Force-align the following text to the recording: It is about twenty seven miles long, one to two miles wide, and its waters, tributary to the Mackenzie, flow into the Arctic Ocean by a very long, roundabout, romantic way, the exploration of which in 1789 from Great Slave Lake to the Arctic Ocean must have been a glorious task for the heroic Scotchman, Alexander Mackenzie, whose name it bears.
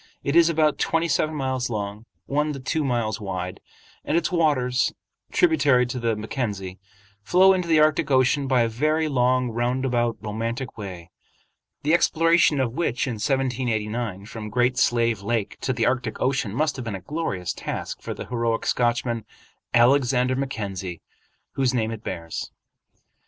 It 0.23 0.35
is 0.35 0.49
about 0.49 0.79
twenty 0.79 1.07
seven 1.07 1.35
miles 1.35 1.69
long, 1.69 2.05
one 2.25 2.53
to 2.53 2.59
two 2.59 2.83
miles 2.83 3.21
wide, 3.21 3.59
and 4.03 4.17
its 4.17 4.31
waters, 4.31 4.91
tributary 5.31 5.85
to 5.85 5.99
the 5.99 6.15
Mackenzie, 6.15 6.79
flow 7.21 7.53
into 7.53 7.67
the 7.67 7.79
Arctic 7.79 8.09
Ocean 8.09 8.47
by 8.47 8.61
a 8.63 8.67
very 8.67 9.07
long, 9.07 9.51
roundabout, 9.51 10.17
romantic 10.19 10.75
way, 10.75 11.11
the 11.83 11.93
exploration 11.93 12.59
of 12.59 12.73
which 12.73 13.05
in 13.05 13.13
1789 13.21 14.25
from 14.25 14.49
Great 14.49 14.75
Slave 14.75 15.21
Lake 15.21 15.59
to 15.61 15.71
the 15.71 15.85
Arctic 15.85 16.19
Ocean 16.19 16.51
must 16.51 16.77
have 16.77 16.85
been 16.85 16.95
a 16.95 17.01
glorious 17.01 17.53
task 17.53 18.01
for 18.01 18.15
the 18.15 18.25
heroic 18.25 18.65
Scotchman, 18.65 19.23
Alexander 19.71 20.35
Mackenzie, 20.35 20.99
whose 21.51 21.75
name 21.75 21.91
it 21.91 22.03
bears. 22.03 22.49